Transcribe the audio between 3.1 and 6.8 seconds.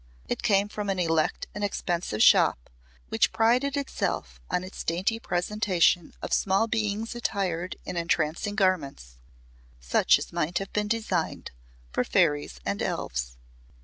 prided itself on its dainty presentation of small